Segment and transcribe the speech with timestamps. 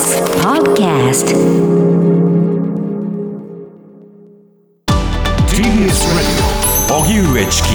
[0.00, 1.28] TBS Podcast
[5.46, 6.40] TBS Radio.
[6.88, 7.68] 荻上チキ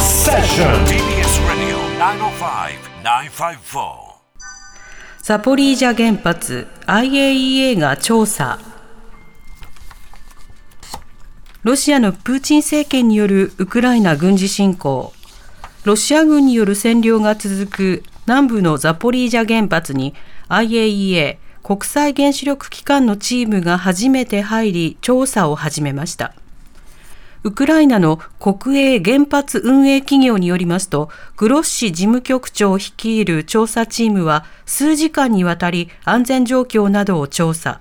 [0.00, 1.76] セッション TBS Radio
[3.04, 3.60] 905-954
[5.22, 8.58] ザポリージャ原発 IAEA が調査。
[11.64, 15.12] ロシアのプーチン政権によるウクライナ軍事侵攻。
[15.84, 20.14] ロシア軍による占領が続く南部のザポリージャ原発に
[20.48, 26.34] IAEA 国際原子力機関のチームが初めて入り調査を始めました
[27.46, 37.80] ウクライナの国営原発運営企業によりますと、グロッシ事務局長を率いる調査チームは数時間にわたり安全状況などを調査。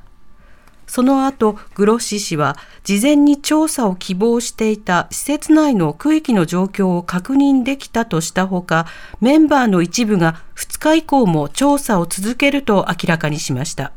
[0.88, 8.86] その後、グロッシ氏は事前に調査を希望していた施設内の区域の状況を確認できたとしたほか、
[9.22, 13.92] メンバーの一部が2日以降も調査を続けると明らかにしました。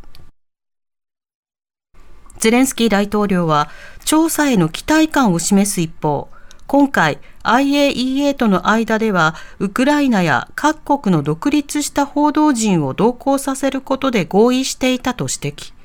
[2.38, 3.68] ゼレンスキー大統領は
[4.04, 6.28] 調査への期待感を示す一方、
[6.68, 15.77] 今回 IAEA との間ではウクライナや各国の独立した報道陣を同行させることで合意していたと指摘。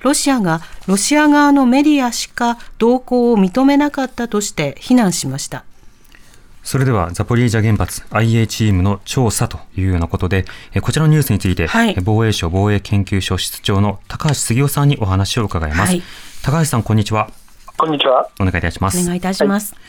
[0.00, 5.64] ロシアがロシア側のメディアしか同行を認めなかったとして非難しました。
[6.62, 10.44] それではザポリージャ原発 IA チームの調査というようなことで、
[10.82, 15.92] こちらのニュースについて、はい、防衛省防衛研究所室長の高橋杉雄さんにお話を伺います。
[15.92, 16.02] はい、
[16.42, 17.30] 高橋さん、こんにちは。
[17.78, 18.28] こんにちは。
[18.38, 19.00] お願いいたします。
[19.00, 19.72] お願いいたします。
[19.74, 19.82] はい、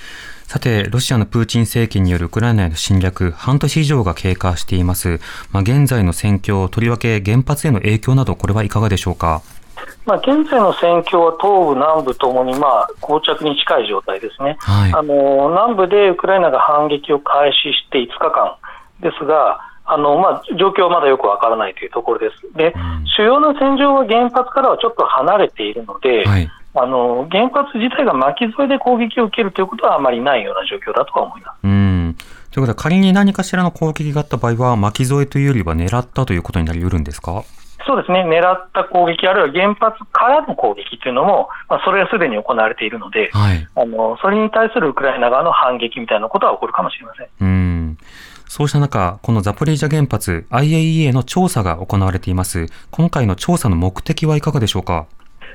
[0.48, 5.20] さて、ロシアのプーチン政権によるウクライナへの侵略、半年以上が経過しています。
[5.52, 9.42] まあ、現在の戦況、とりわけ原発への影響など、これはいかがでしょうか？
[10.06, 18.56] まあ、現在の戦況は東部、南部ともにまあ膠着に近い状態ですね、はい、あの南部でウクライナが反撃を開始して5日間
[19.00, 22.56] ですが、あのまあ、状況はまだよくわからないというところです。
[22.56, 31.58] で、うん、主要な戦場は原発からはちょっと離れているので、はい、あの原発自体が巻き添えで攻撃を受けるということはあまりないような状況だとは思います。
[31.64, 32.16] うん。
[32.52, 37.44] ということは、仮に何かしらの攻撃があった場合は、巻き添えというよりは狙ったということになりうるんですか？
[37.90, 47.28] そうですね、狙った攻撃、あるいは原発からの攻撃というのも、まあ、それはすでに行われているので、はい、あの、それに対するウクライナ側の反撃みたいなことは起こるかもしれません。
[47.42, 47.98] うん
[48.46, 52.68] そうした中、このザポリージャ原発、IAEA の調査が行われています。
[52.92, 55.08] 今回の調査の目的はいかがでしょうか？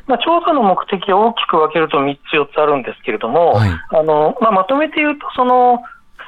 [0.07, 5.83] まあ、調査の目的は大きく分けると3つ、4つあるんですけれども、はい、あのまあ、まとめて言うと、その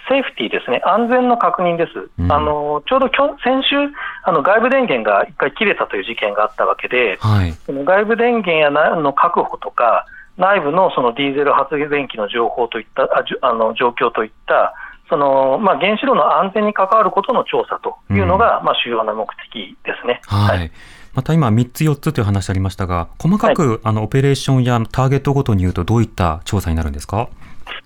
[0.09, 3.09] セーフティーですね、安全の確認です、うん、あのちょうど
[3.43, 3.77] 先週、
[4.25, 10.07] あの外部電源が1回切れたという事件があったわけで、はい、その外部電源やなの確保とか、
[10.37, 14.75] 内部のそのディーゼル発電機の情報といったああの状況といった、
[15.09, 20.21] そのまあ、原子炉の安全に関わることの調査というのが、うん、まあ、主要な目的ですね。
[20.27, 20.73] はい、はい。
[21.15, 27.29] また今、3つ、4つという話ありましたが、細かく、はい、あのオペレーションやターゲットごとに言うと、どういった調査になるんですか？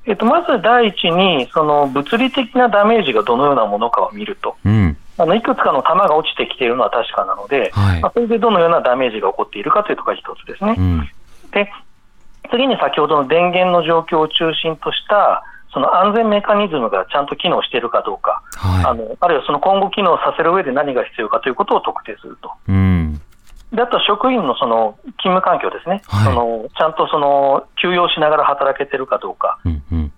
[0.07, 10.75] えっと、まず第一に、その物理的なダメージがどのようなものかを見ると、うん、あのいくつかの弾が落ちてきているのは確かなので、はい、まあ、それでどのようなダメージが起こっているかというところが一つですね。
[10.79, 11.09] うん、
[11.53, 11.71] で
[12.51, 22.51] 次に先ほどの電源の状況を中心としたその安全メカニズムがちゃんと機能しているかどうか、はい、あのあるいはその今後機能させる上で何が必要かということを特定すると。
[22.69, 23.00] うん
[23.73, 29.59] であと職員のその勤務環境ですね、はい、そのちゃんとその休養しながら働けてるかどうか。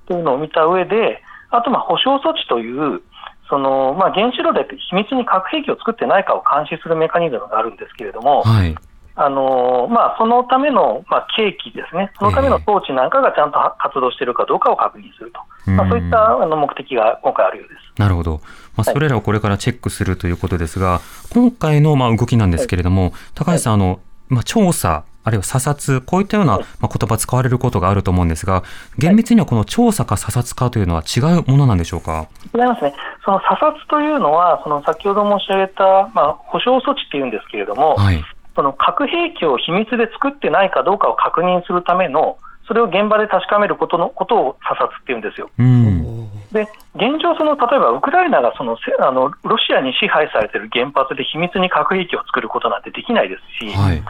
[0.09, 3.03] というのを見た上で、あとまあ保証措置という、
[3.49, 8.75] そのまあ、原子炉で秘密に核兵器を作ってないかを監視するメカニズムがあるんですけれども、はい、
[9.15, 18.01] あのまあ、そのための、まあ、契機ですね、そのための装置なんかがちゃんと活動しているかどうかを確認すると、えー、まあ、そういったあの目的が今回あるようです。
[18.01, 18.41] なるほど、
[18.77, 21.01] まあ、それらをこれからチェックするということですが、はい、
[21.35, 28.65] 今回のまあ動きなんですけれども、高橋さん、あのまあ、調査、あるいは査察、こういったようなまあ言葉使われることがあると思うんですが、
[28.99, 32.27] 厳密にはこの調査か査察かというのは違うものなんでしょうか？
[32.55, 38.25] 違いますね、その査察というのは、その先ほど申し上げた、まあ、保証措置っていうんですけれども、はい、
[38.57, 45.51] その核兵器を秘密で作ってないかどうかを確認するための、それを現場で確かめることのことを査察っていうんですよ。
[46.53, 54.03] で現状その、例えばウクライナがそのあのロシアに支配されている原発で秘密に核兵器を作ることなんてできないですし、はい、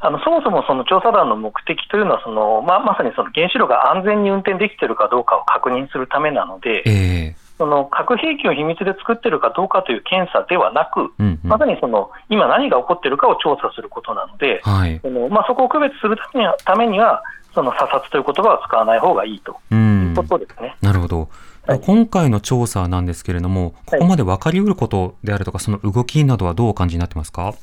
[0.00, 6.82] あのそもそもその調査団の目的というのはその、まあ、まさにその原子炉が安全に運転できているかどうかを確認するためなので。
[6.86, 16.16] えーその核兵器を秘密で作っているかどうかという検査ではなく、うんうん、まさにその今、何が起こっているかを調査することなので、はい、そのまあ、そこを区別する
[16.64, 17.20] ためには、
[17.54, 19.56] その査察という言葉を使わない方がいいと。
[19.72, 20.76] いうことですね。
[20.82, 21.28] なるほど。
[21.66, 27.54] はい、今回の調査なんですけれども、ここまで分かりうることであるとか、その動きなどはどうお感じになってますか、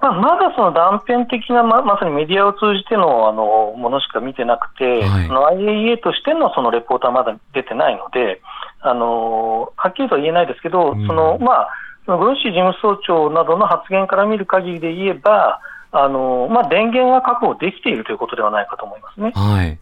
[0.00, 8.40] まあ、まだその断片的なま、まさにメディアを通じてのあのものしか見てなくて、はい、の IAEA としてのそのレポートはまだ出てないので、
[8.80, 11.68] あのはっきりとは言えないですけど、うん、そのまあ、
[12.06, 15.60] グロッシー事務総長などの発言から見る限りで言えば、
[16.02, 19.32] あのまあ、電源は確保できているということではないかと思いますね。
[19.34, 19.78] はい、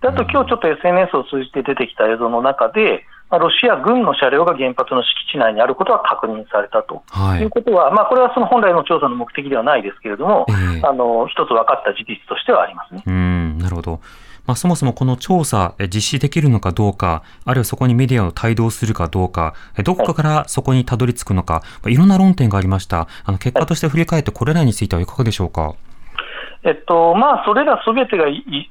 [0.00, 13.02] であと、今日ちょっと SNS を通じて出てきた映像の中で、まあ、ロシア軍の車両が原発の敷地内にあることは確認されたと、はい、いうことは、まあ、これはその本来の調査の目的ではないですけれども、えー、あの一つ分かった事実としてはありますね。
[13.06, 14.00] うんなるほど
[14.46, 19.54] まあ、そもそもこの調査、実施できるのかどうか、あるいはそこにメディアを帯同するかどうか、
[19.84, 23.08] どこかからそこにたどり着くのか、いろんな論点がありました。
[23.24, 25.74] あの結果として振り返って、これらについてはいかがでしょうか。
[26.64, 28.26] えっとまあ、それらすべてが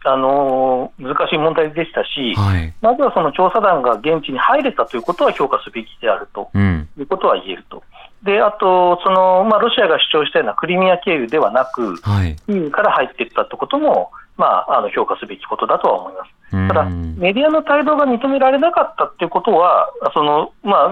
[0.05, 7.83] あの難しい問題でしたし、はい、まずはその調査団が現地に入れたということは評価すべきであると、うん、いうことは言えると。
[8.23, 16.67] であとその、まあ、ロシアが主張したようなクリミア経由ではなく、はい、キーウから入っていったということも、まあ、あの評価すべきことだとは思います。
[16.67, 20.91] ただ、メディアの帯同が認められなかったということは、そのまあ、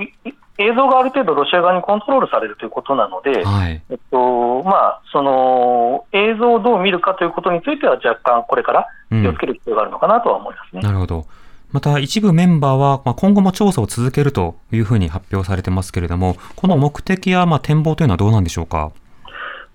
[0.57, 10.81] 映像がある程度ロシア側にコントロールされるということなので、はい、えっとまあ、その映像をどう見るかということについては若干これから気をつける必要があるのかなとは思いますね。
[10.81, 11.25] うん、なるほど
[11.71, 18.91] また一部メンバーは、まあ、今後も調査を続けるというふうに発表されてますけれども、この目的やまあ展望というのはどうなんでしょうか？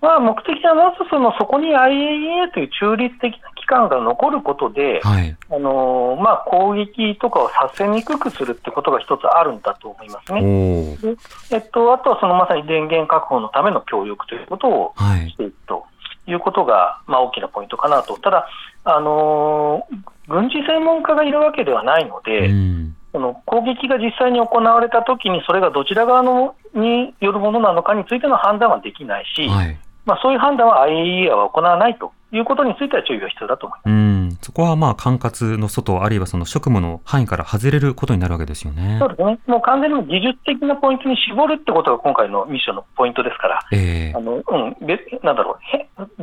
[0.01, 10.95] まあ、目的はまずそのそこに IAEA という中立的な機関が残ることで、はい、あのまあ、攻撃とかをさせにくくするってことが一つあるんだと思いますね。
[10.97, 11.17] で
[11.51, 14.93] えっと、あとはそのまさに電源確保のための協力ということを
[15.27, 15.85] していくと
[16.27, 18.17] いうことが、はい、まあ、大きなポイントかなと。
[18.17, 18.47] ただ、
[18.83, 19.87] あの
[20.27, 22.95] 軍事専門家がいるわけではないので、うん。
[23.11, 33.89] その攻撃が実際に行われたときに、それがどちら側のによるものなのかについての判断はできないし、はい、まあ、そういう判断は IAEA は行わないということについては注意が必要だと思います。
[33.89, 34.37] うん。
[34.41, 38.97] そこはまあ管轄の外、あるいはその職務の範囲から外れることになるわけですよね。
[38.99, 45.74] そうですね、もう完全に技術的なポイントに絞るってことが今回のミッションのポイントですから、えー、あのうん、別なんだろう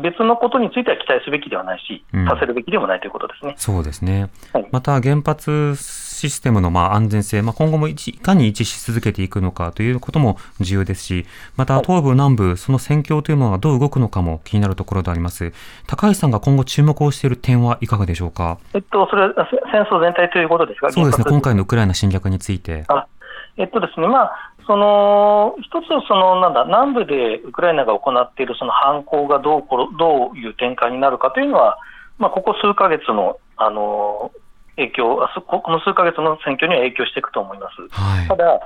[0.03, 3.55] 別のことについては期待すべきではないし、させるべきでもないということですね。
[3.57, 11.27] そうですね、はい、また原発システムのまあ安全性、まあ、今後もいかに維持し続けていくのかということも重要ですし、
[11.57, 15.53] また東部、南部、その戦況というものがどう動くのかも気になるところであります。
[15.87, 18.59] 高橋さんが今後注目をしている点はいかがでしょうか？
[18.75, 22.85] えっと、それは戦争全体ということですかそうですね、今回のウクライナ侵略について。
[22.89, 23.07] あ
[23.59, 29.63] えっとですね、まあ、その一つそのなんだ南部でウクライナが行っているその反攻がどう
[29.99, 31.79] どういう展開になるかというのは、
[32.19, 34.31] まあ、ここ数か月のあの
[34.77, 35.17] 影響
[35.47, 37.83] この数か月の選挙には影響していくと思います。
[37.93, 38.61] はい、ただ